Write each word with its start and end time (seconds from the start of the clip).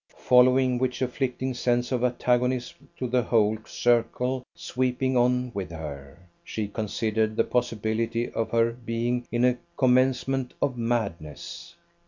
Following 0.17 0.79
which 0.79 1.03
afflicting 1.03 1.53
sense 1.53 1.91
of 1.91 2.03
antagonism 2.03 2.89
to 2.97 3.05
the 3.05 3.21
whole 3.21 3.59
circle 3.67 4.43
sweeping 4.55 5.15
on 5.15 5.51
with 5.53 5.69
her, 5.69 6.17
she 6.43 6.67
considered 6.69 7.35
the 7.35 7.43
possibility 7.43 8.27
of 8.31 8.49
her 8.49 8.71
being 8.71 9.27
in 9.31 9.45
a 9.45 9.59
commencement 9.77 10.55
of 10.59 10.75
madness. 10.75 11.75